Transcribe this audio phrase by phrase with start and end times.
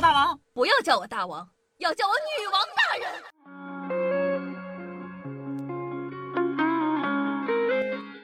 [0.00, 3.06] 大王，不要叫我大王，要叫我女王大人。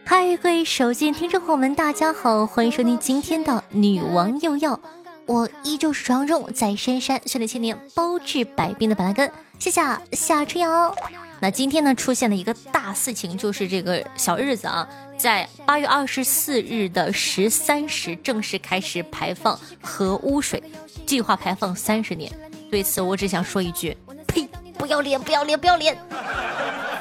[0.07, 4.81] 嗨，各位手机听众朋友们，大家好，欢迎收听今天的女王又要。
[5.27, 9.83] 我依旧是传说中在深山修炼千年、包治百病的板蓝根，谢谢
[10.13, 10.95] 夏春瑶。
[11.41, 20.63] 那今天呢，出现了一个大事情，就是这个小日子啊，在八月二十四日的十三时正式开始排放核污水，
[21.07, 22.33] 计划排放三十年。
[22.71, 23.97] 对此，我只想说一句：
[24.27, 24.49] 呸！
[24.77, 25.21] 不要脸！
[25.21, 25.59] 不要脸！
[25.59, 25.97] 不要脸！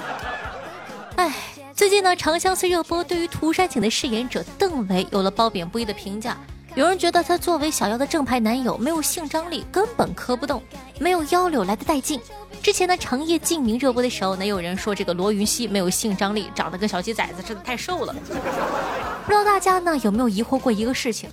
[1.17, 1.33] 哎。
[1.75, 6.35] 最近呢，《长相思》热播，对于涂山璟的饰演者邓为有了褒贬不一的评价。
[6.77, 10.61] 有人觉得他作为小妖的正牌男友，没有性张力，根本磕不动，
[10.99, 12.21] 没有腰柳来的带劲。
[12.61, 18.13] 之前呢，《长夜烬明》热播的时候，呢，有人说这个罗云熙没有性张力，长得跟小鸡崽子似的，太瘦了。
[19.25, 21.27] 不知道大家呢有没有疑惑过一个事情？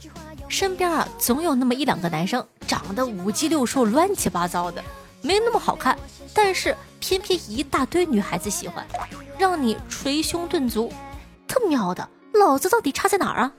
[0.49, 4.83] 身边啊，总有那么一两个男生，长得五肌六瘦、乱七八糟的，
[5.21, 5.95] 没那么好看，
[6.33, 8.83] 但是偏偏一大堆女孩子喜欢。
[9.37, 10.91] 让你捶胸顿足，
[11.47, 13.53] 他喵的，老子到底差在哪儿啊？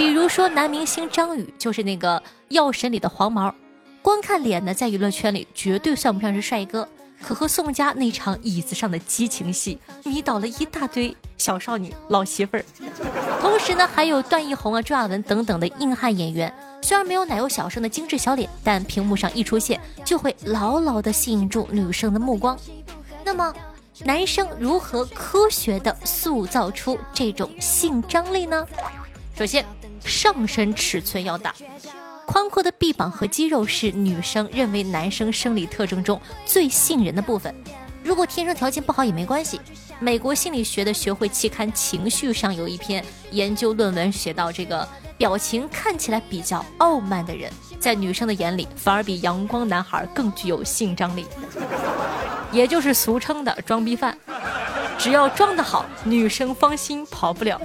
[0.00, 3.54] 比如说男明星张宇，就是那个药神里的黄毛，
[4.00, 6.88] 光看脸呢，在娱乐圈里绝对算不上是帅哥，
[7.22, 12.64] 可和宋佳那场椅子上的激情戏，迷倒了一大堆小少女、老媳妇儿。
[13.42, 22.58] 同时呢，还有段奕宏啊、朱亚文等等的硬汉演员，虽然没有奶油小生的精致小脸，但屏幕上一出现，就会牢牢的吸引住女生的目光。
[23.22, 23.54] 那么。
[24.02, 28.66] 男生如何科学的塑造出这种性张力呢？
[29.36, 29.62] 首先，
[30.04, 31.54] 上身尺寸要大，
[32.26, 37.54] 宽阔的臂膀和肌肉是女生认为男生生理特征中最吸引人的部分。
[38.02, 39.60] 如果天生条件不好也没关系。
[40.02, 51.26] 美国心理学的学会期刊《情绪》上有一篇研究论文写到，这个表情看起来比较傲慢的人，在女生的眼里反而比阳光男孩更具有性张力。
[52.50, 54.16] 也就是俗称的装逼犯，
[55.00, 57.58] 只要装得好，女生芳心跑不了。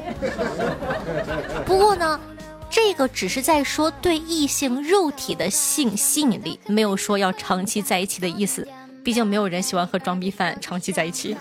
[1.66, 2.18] 不过呢，
[2.70, 8.66] 这个只是在说对异性肉体的性吸引力，没有说要长期在一起的意思。
[9.04, 11.36] 毕竟没有人喜欢和装逼犯长期在一起。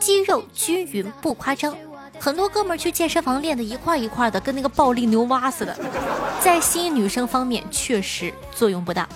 [0.00, 1.72] 肌肉均匀不夸张，
[2.18, 5.78] 很多哥们儿去健身房练的一块一块的，跟那个暴力牛蛙似的，
[6.40, 9.08] 在吸引女生方面确实作用不大。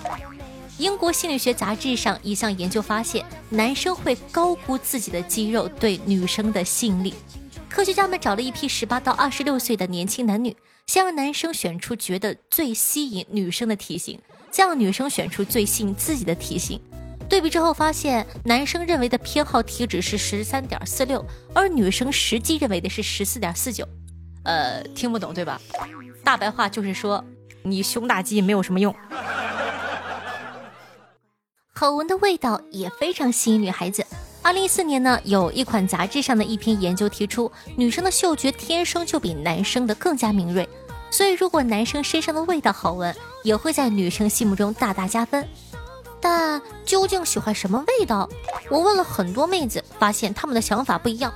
[0.81, 7.13] 英国心理学杂志上一项研究发现，男生会高估自己的肌肉对女生的吸引力。
[7.69, 16.81] 科学家们找了一批十八到二十六岁的年轻男女，先让男生选出觉得最吸引女生的体型，再让女生选出最吸引自己的体型。
[17.29, 23.87] 对比之后发现，男生认为的偏好体脂是十三点四六，而女生实际认为的是十四点四九。
[24.45, 25.61] 呃，听不懂对吧？
[26.23, 27.23] 大白话就是说，
[27.61, 28.91] 你胸大肌没有什么用。
[31.81, 34.05] 好闻的味道也非常吸引女孩子。
[34.43, 40.69] 二零一四年呢，有一款杂志上的一篇研究提出，女生的嗅觉天生就比男生的更加敏锐，
[41.09, 45.43] 所以如果男生身上的味道好闻，也会在女生心目中大大加分。
[46.19, 48.29] 但究竟喜欢什么味道？
[48.69, 51.33] 我问了很多妹子，发现她们的想法不一样。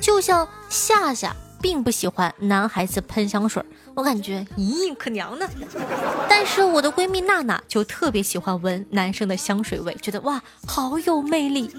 [0.00, 1.36] 就像夏夏。
[1.62, 5.48] 并不喜欢男孩子喷香水，我感觉咦可娘呢。
[6.28, 11.70] 但是我的闺蜜娜娜就特别喜欢闻男生的香水味，觉得哇好有魅力。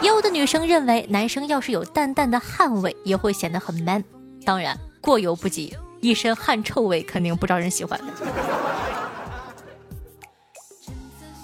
[0.00, 4.02] 也有的女生认为男生要是有淡淡的汗味，也会显得很 man。
[4.44, 8.00] 当然过犹不及，一身汗臭味肯定不招人喜欢。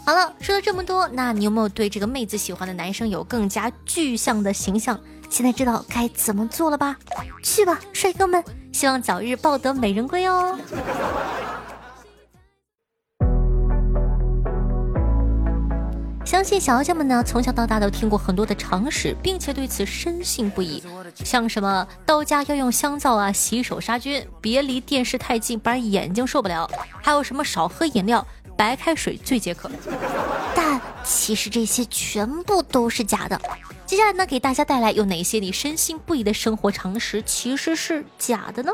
[0.07, 4.99] 好了，说了这么多，那你有没有对这个妹子喜欢的男生有更加具象的形象？
[5.35, 6.97] 现在知道该怎么做了吧？
[7.43, 8.41] 去吧，帅哥们！
[8.73, 10.57] 希望早日抱得美人归哦。
[16.25, 20.81] 相信小妖精们呢，从小到大都听过很多的常识，并且对此深信不疑。
[21.17, 26.71] 像什么到家要用香皂啊，洗手杀菌，别离电视太近，不然眼睛受不了。
[27.03, 28.25] 还有什么少喝饮料，
[28.57, 29.71] 白开水最解渴。
[30.55, 33.41] 但其实这些全部都是假的。
[33.87, 38.73] 接下来呢，给大家带来有哪些你深信不疑的生活常识其实是假的呢？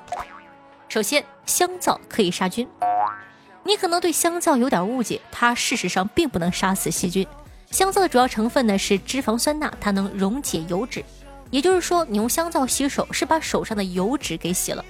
[0.89, 2.67] 首先，香皂可以杀菌。
[3.65, 7.27] 你可能对香皂有点误解，它事实上并不能杀死细菌。
[7.71, 11.05] 香皂的主要成分呢是脂肪酸钠，它能溶解油脂。
[11.51, 14.85] 也就是说，你用香皂洗手是把手上的油脂给洗了，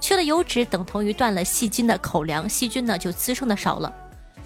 [0.00, 3.94] 缺了油脂等同于断了细菌的口粮，细菌呢就滋生的少了。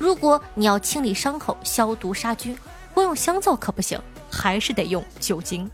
[0.01, 2.59] 如果你要清理伤口、消毒杀菌，
[2.93, 4.01] 光用香皂可不行。
[4.33, 5.71] 还是得用酒精。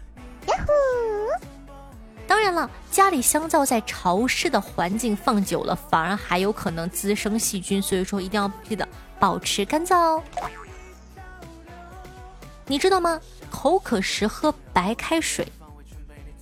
[2.27, 2.53] 当然。
[2.55, 8.89] 了，家里香皂在潮湿的环境放久了，反而还有可能滋生细菌，所以说一定要记得
[9.21, 10.23] 保持干燥哦。
[12.67, 13.21] 你知道吗？
[13.51, 15.47] 口渴时喝白开水，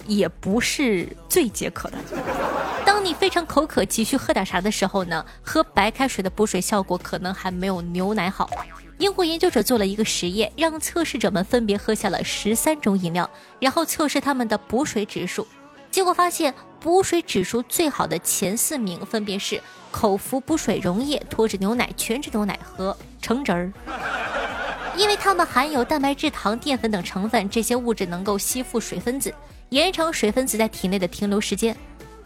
[0.06, 1.98] 也不是最解渴的。
[3.04, 5.22] 你非常口渴，急需喝点啥的时候呢？
[5.42, 8.48] 喝白开水的补水效果可能还没有牛奶好。
[8.96, 13.28] 英国研究者做了一个实验，让测试者们分别喝下了十三种饮料，
[13.60, 15.46] 然后测试他们的补水指数。
[15.90, 19.60] 结果发现，补水指数最好的前四名分别是
[19.90, 23.70] 口服补水溶液、脱脂牛奶、全脂牛奶和橙汁儿。
[24.96, 29.34] 因为它们含有蛋白质、糖、淀粉等成分，这些物质能够吸附水分子，
[29.68, 31.76] 延长水分子在体内的停留时间，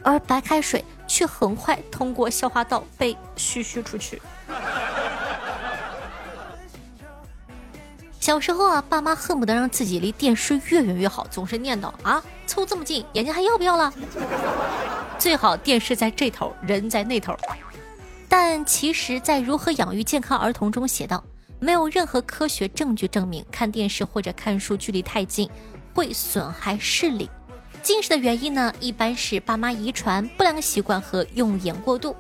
[0.03, 4.21] 而白开水却很快通过消化道被嘘嘘出去。
[8.21, 13.93] 小时候啊，爸妈恨不得让自己离电视越远越好，总是念叨啊，凑这么近，眼睛还要不要了？
[15.19, 17.35] 最好电视在这头，人在那头。
[18.29, 21.23] 但其实，在《如何养育健康儿童》中写道。
[21.61, 25.51] 没有任何科学证据证明看电视或者看书距离太近
[25.93, 27.29] 会损害视力。
[27.83, 32.15] 近视的原因呢，一般是爸妈遗传、不良习惯和用眼过度。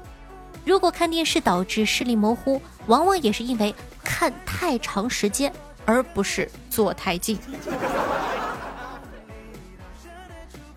[0.64, 3.75] 如果看电视导致视力模糊，往往也是因为
[4.05, 5.52] 看太长时间，
[5.84, 7.38] 而不是坐太近。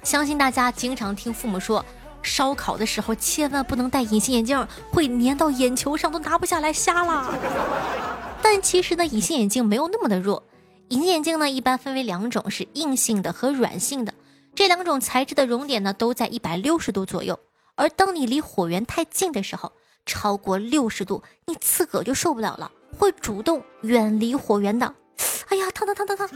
[0.03, 1.85] 相信大家经常听父母说，
[2.21, 7.33] 烧烤的时候千万不能戴隐形眼镜，会粘到眼球上，都拿不下来，瞎了。
[8.41, 10.43] 但其实呢，隐形眼镜没有那么的弱。
[10.89, 14.13] 隐形眼镜呢，一般分为两种，是硬性的和软性的。
[14.53, 17.39] 这两种材质的熔点呢，都在一百六十度左右。
[17.75, 19.71] 而当你离火源太近的时候，
[20.05, 24.93] 超过六十度，你自个就受不了了，会主动远离火源的。
[25.47, 26.29] 哎呀，烫烫烫烫烫！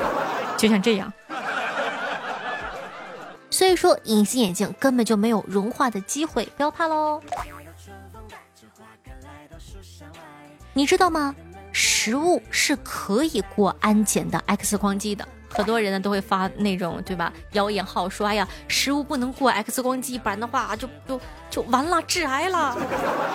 [0.56, 1.12] 就像这样。
[3.50, 7.22] 所以说，隐形眼镜根本就没有融化的机会，不要怕喽。
[10.74, 11.34] 你知道吗？
[11.72, 17.32] 食物是可以过安检的 X 光机的，很多人呢都会发那种对吧？
[17.52, 21.20] 谣言号说，哎呀，食物不能过 X 光机，不然的话就就
[21.50, 22.76] 就完了，致癌了。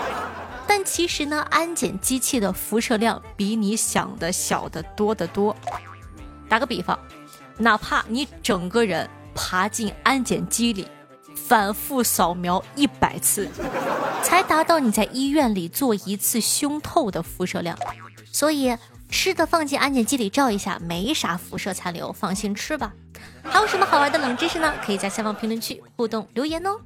[0.67, 5.55] 但其实呢，安检机器的辐射量比你想的小得多得多。
[6.49, 6.99] 打个比方，
[7.57, 10.87] 哪怕你整个人爬进安检机里，
[11.47, 13.47] 反复扫描一百次，
[14.21, 17.77] 才达到你在医院里做一次胸透的辐射量。
[18.33, 18.75] 所以
[19.09, 22.91] 吃的放进安检机里照一下，没啥辐射残留，放心吃吧。
[23.43, 24.73] 还有什么好玩的冷知识呢？
[24.85, 26.77] 可以在下方评论区互动留言哦。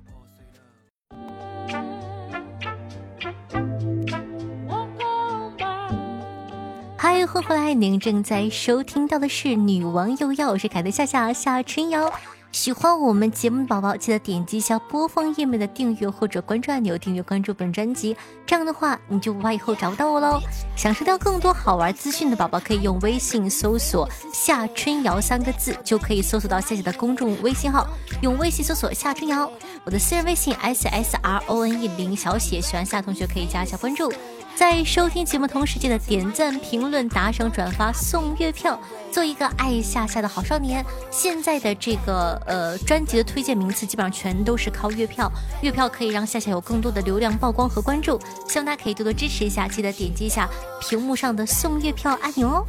[6.96, 7.74] 嗨，欢迎回来！
[7.74, 12.14] 您正在收听到的是《女王又要》，我是凯特夏夏夏春瑶。
[12.51, 18.15] 喜欢我们节目的宝宝，记得点击一下播放页面的订阅或者关注按钮，订阅关注本专辑。
[18.45, 20.42] 这样的话，你就不怕以后找不到我喽。
[20.75, 27.88] 想收到更多好玩资讯的宝宝，可以用微信搜索“夏春瑶”三个字，就可以搜索到夏夏的公众微信号。
[28.21, 29.50] 用微信搜索“夏春瑶”，
[29.86, 34.12] 我的私人微信 s s r o n e 零小写，喜欢夏同学可以加一下关注。
[34.56, 38.80] 在收听节目同时，记得点赞、评论、打赏、转发、送月票，
[39.12, 40.86] 做一个爱夏夏的好少年。
[41.09, 45.31] 现在的这个呃专辑的推荐名次基本上全都是靠月票，
[45.62, 50.47] 月票可以让夏夏有更多的流量曝光和关注，希望大家可以多多支持一下，记得点击一下
[50.80, 52.66] 屏幕上的送月票按钮哦。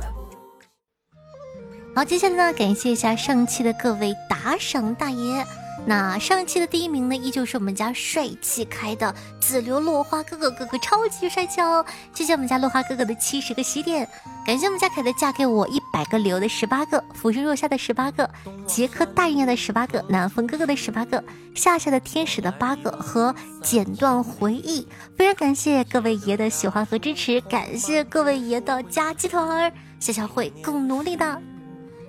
[1.94, 5.44] 好，接下来呢，感谢一下上期的各位打赏大爷。
[5.84, 11.84] 那上期的第一名呢，依旧是我们家帅气开的紫流落花哥哥，哥哥超级帅气哦！
[12.14, 14.08] 谢谢我们家落花哥哥的七十个喜点，
[14.46, 18.30] 感谢我们家凯的嫁给我一百个流的十八个，浮生若夏的十八个，
[18.64, 21.22] 杰克大人的十八个，南风哥哥的十八个，
[21.52, 24.86] 夏夏的天使的八个和剪断回忆，
[25.16, 31.42] 非常感谢各位爷的喜欢和支持，感谢各位爷的加鸡腿儿，夏夏会更努力的。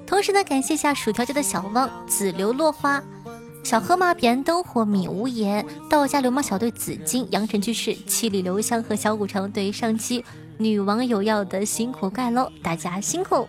[0.05, 3.03] 同时呢，感谢一下薯条家的小汪紫流落花。
[3.63, 10.23] 小河马彼岸灯火，米无言，道家流氓小队紫金，阳城居士，七里留香和小古城对于上期
[10.57, 13.47] 女网友要的辛苦盖喽，大家辛苦。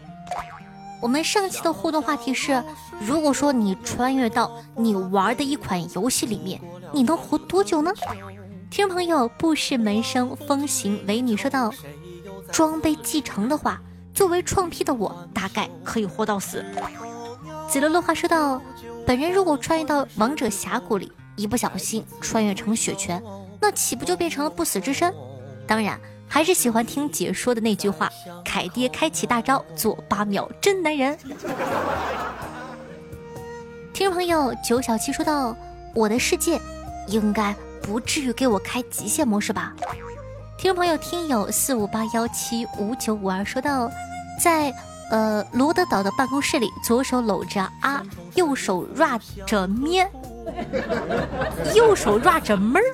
[1.02, 2.62] 我们上期的互动话题是：
[3.00, 6.60] 如果说你穿越到你玩的一款游戏里面，
[6.92, 7.92] 你能活多久呢？
[8.70, 11.72] 听众朋友，不识门生风行为女说道：
[12.52, 13.82] 装备继承的话，
[14.14, 16.64] 作为创批的我，大概可以活到死。
[17.68, 18.62] 紫罗落花说道。
[19.06, 23.22] 本人如果穿越到王者峡谷里，一不小心穿越成血泉，
[23.60, 25.12] 那岂不就变成了不死之身？
[25.66, 28.10] 当然，还是喜欢听解说的那句话：
[28.44, 31.18] 凯爹开启大招，做八秒真男人。
[33.92, 35.54] 听众朋友九小七说道
[35.94, 36.58] ：“我的世界
[37.06, 39.74] 应该不至于给我开极限模式吧？”
[40.58, 43.90] 听众朋友听友四五八幺七五九五二说道
[44.42, 44.74] ：“在
[45.10, 48.02] 呃罗德岛的办公室里，左手搂着啊，
[48.34, 50.10] 右手 rap 着咩，
[51.74, 52.86] 右手 rap 着闷儿，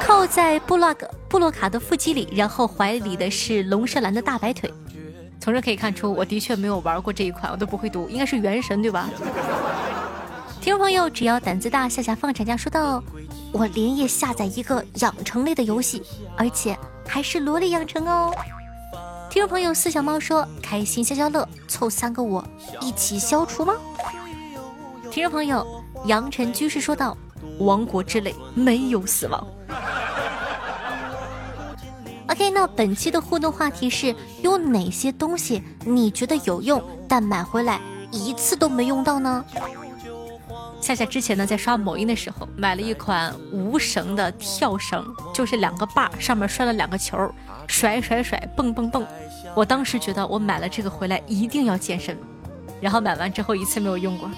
[0.00, 4.72] 靠在布洛克布洛卡的腹肌里，然后怀里的是龙舌兰的大白腿。
[5.40, 9.10] 从这可以看出，我的确没有玩过这一款，我都不会读，应该是原神对吧？”
[10.60, 13.02] 听众朋友，只要胆子大，夏夏放产假说道
[13.52, 16.02] ：“我连夜下载一个养成类的游戏，
[16.38, 16.74] 而且
[17.06, 18.34] 还是萝莉养成哦。”
[19.34, 22.44] 听众朋友，四小猫说：“开心消消乐，凑三个我
[22.80, 23.74] 一起消除吗？”
[25.10, 25.66] 听众朋友，
[26.04, 27.16] 阳尘居士说道
[27.58, 29.44] ：“亡国之泪没有死亡。
[32.30, 37.80] ”OK，那本期的互动话题是有哪些东西你觉得有用，但买回来
[38.12, 39.44] 一次都没用到呢？
[40.84, 47.16] 夏夏之前呢，在刷某音的时候，买了一款无绳的跳绳，就是两个把上面拴了两个球，
[47.66, 49.06] 甩甩甩，蹦蹦蹦。
[49.54, 52.14] 我当时觉得我买了这个回来一定要健身，
[52.82, 54.28] 然后买完之后一次没有用过。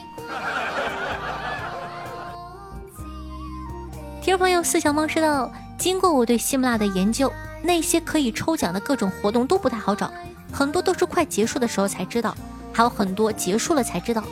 [4.23, 7.29] 听众朋友四小猫说道：“经过我对喜马拉的研究，
[7.61, 10.09] 那些可以抽奖的各种活动都不太好找，
[10.53, 12.33] 很多都是快结束的时候才知道，
[12.73, 14.23] 还有很多结束了才知道。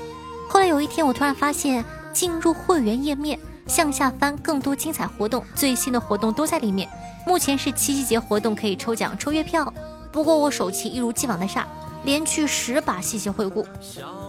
[0.49, 6.89] 后来有一天，我突然发现。”进入会员页面，向下翻，更多精彩活动，最新的活动都在里面。
[7.27, 9.71] 目前是七夕节活动，可以抽奖抽月票。
[10.13, 11.67] 不过我手气一如既往的差，
[12.05, 13.67] 连去十把，谢谢惠顾。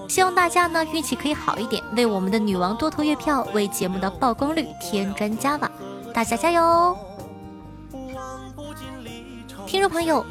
[0.09, 5.71] 希望大家呢运气可以好一点，为我们的女王多投月票，为节目的曝光率添砖加瓦。
[6.13, 6.97] 大家加油！
[9.67, 10.25] 听众朋友，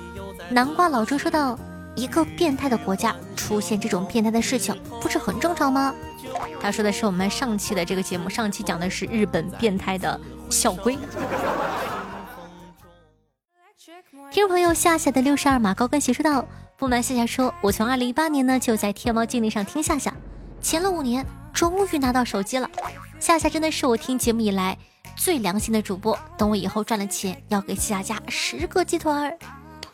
[0.50, 1.58] 南瓜老周说道
[1.94, 5.94] ：“一个变态的国家出现这种变态的事情，不是很正常吗？”
[6.60, 10.98] 他说的是我们上期的这个节目，上期讲的是日本变态的校规。
[14.30, 16.44] 听众朋友夏夏的六十二码高跟鞋说道
[16.76, 20.12] ：“不瞒夏夏说，我从二零一八年呢就在天猫精灵上听夏夏，
[20.60, 22.68] 前了五年，终于拿到手机了。
[23.20, 24.76] 夏夏真的是我听节目以来
[25.16, 29.38] 最良心的主播，等我以后赚了钱，要给夏夏加十个鸡腿儿。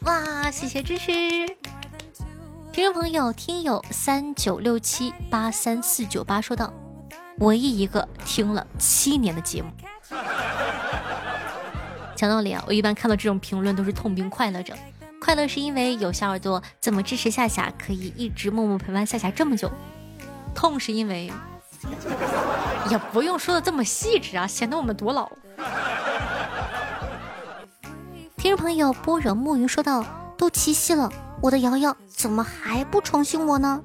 [0.00, 1.12] 哇，谢谢支持。”
[2.72, 6.72] 听众朋友，听友三九六七八三四九八说道
[7.38, 9.70] ：“唯一一个听了七年的节目。
[12.14, 14.72] ”讲道理啊，我一般看到这种评论都是痛并快乐着。
[15.20, 19.68] 快乐是因为有小耳朵这么支持夏夏，可以一直默默陪伴夏夏这么久；
[20.54, 21.30] 痛是因为
[22.88, 25.28] 也不用说的这么细致啊，显得我们多老。
[28.36, 30.04] 听众朋友，般若木鱼说道
[30.38, 33.80] ：“都七夕了。”我的瑶瑶怎么还不宠幸我呢？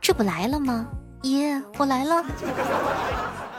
[0.00, 0.88] 这不来了吗？
[1.22, 2.24] 耶，我来了！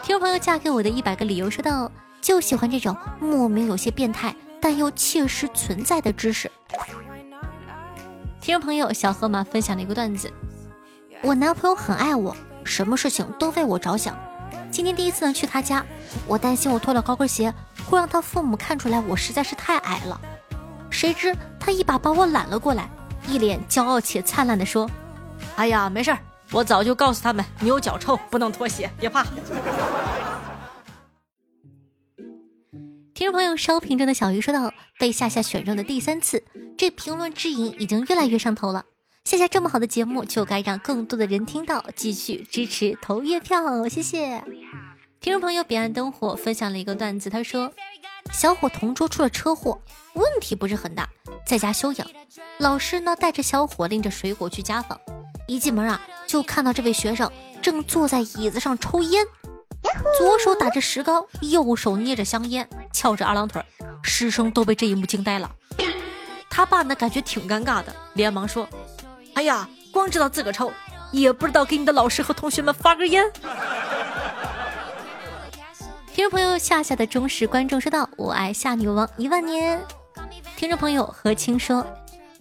[0.03, 1.89] 听众朋友嫁给我的一百个理由说道：
[2.19, 6.51] 就喜欢这种莫名有些变态但又切实存在的知识。
[8.41, 10.29] 听众朋友小河马分享了一个段子：
[11.21, 14.13] 我男朋友很爱我，什么事情都为我着想。
[14.69, 15.85] 今天第一次呢去他家，
[16.27, 17.53] 我担心我脱了高跟鞋
[17.89, 20.19] 会让他父母看出来我实在是太矮了。
[20.99, 22.89] 谁知他一把把我揽了过来，
[23.25, 24.85] 一脸骄傲且灿烂地说
[25.55, 26.19] ：“哎呀，没事儿，
[26.51, 29.23] 我早就告诉他们你有脚臭，不能脱鞋，别怕。
[33.15, 36.43] ”听众朋友烧瓶中的小鱼说道：“被夏夏选中的第三次，
[36.77, 38.83] 这评论之瘾已经越来越上头了。
[39.23, 44.43] 夏夏这么好的节目，就该让更多的人听到，继续支持投月票，谢谢。
[45.21, 47.71] ”听众朋友彼岸灯火分享了一个段子，他说。
[48.31, 49.79] 小伙同桌出了车祸，
[50.13, 51.07] 问题不是很大，
[51.45, 52.07] 在家休养。
[52.57, 54.99] 老师呢带着小伙拎着水果去家访，
[55.47, 57.29] 一进门啊就看到这位学生
[57.61, 59.25] 正坐在椅子上抽烟，
[60.17, 63.63] 左手打着石膏，右手捏着香烟，翘着二郎腿。
[64.01, 65.51] 师生都被这一幕惊呆了。
[66.49, 68.67] 他爸呢感觉挺尴尬的，连忙说
[69.35, 70.71] ：“哎呀，光知道自个抽，
[71.11, 73.23] 也不知道给你的老师和同学们发根烟。”
[76.19, 79.81] 听众朋友夏夏的忠实观众说道：“我爱夏女王一万年。”
[80.57, 81.87] 听众朋友何青说：“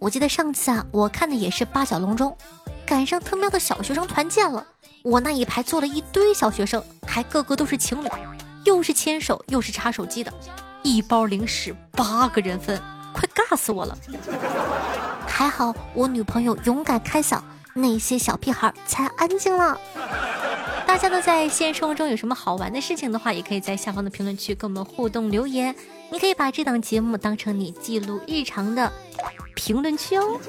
[0.01, 2.37] 我记得上次啊，我看的也是八角笼中，
[2.85, 4.67] 赶上他喵的小学生团建了。
[5.05, 8.09] 我那一排坐了一堆小学生，还个个都是情侣，
[8.65, 10.33] 又是牵手又是插手机的，
[10.83, 12.83] 一包零食八个人分，
[13.13, 13.97] 快尬死我了。
[15.25, 17.41] 还好我女朋友勇敢开嗓，
[17.75, 19.79] 那些小屁孩才安静了。”
[21.01, 25.73] 大家呢在现实生活中有什么好玩的事情的话，也可以在下方的评论区跟我们互动留言。
[26.11, 28.93] 你可以把这档节目当成你记录日常的
[29.55, 30.41] 评论区哦。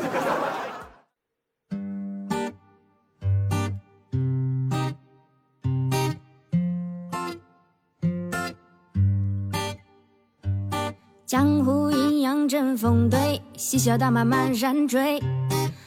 [11.27, 15.19] 江湖阴阳针锋对，嬉笑打骂满山追，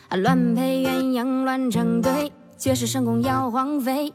[0.08, 4.12] 啊乱配鸳鸯乱成对，绝世神功要荒废。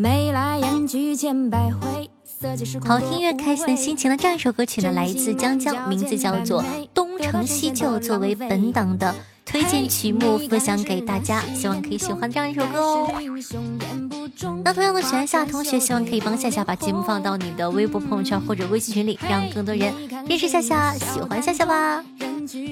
[0.00, 6.62] 眉来眼去千百回，色即是好听音乐，开心心情的这样一首歌曲呢，来自江江，名字叫做
[6.94, 9.12] 《东成西就》，作为本档的。
[9.44, 13.08] 推荐曲目分享给大家，希望可以喜欢这样一首歌哦。
[14.62, 19.92] 那同样的喜欢夏同学，希望可以帮夏夏把节目放到你的微博朋友圈或者微信群里，让更多人
[20.28, 22.04] 认识夏夏，喜欢夏夏吧。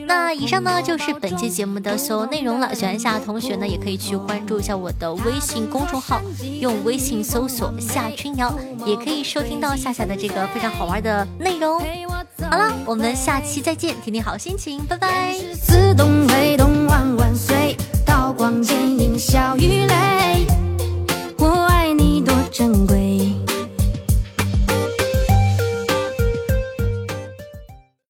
[0.07, 2.75] 那以上呢就是本期节目的所有内容了。
[2.75, 6.21] 喜欢夏同学呢，也可以去关注一下我的微信公众号，
[6.61, 8.55] 用微信搜索夏春瑶，
[8.85, 11.81] 也可以收听到夏夏的这个非常好玩的内容。
[12.51, 15.35] 好了，我们下期再见，天天好心情，拜拜。
[15.63, 16.07] 自动
[16.87, 20.47] 万万岁，刀光剑影笑与泪，
[21.39, 22.96] 我爱你多珍贵。